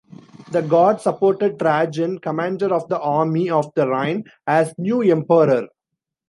[0.49, 5.67] The Guard supported Trajan, commander of the Army of the Rhine, as new emperor.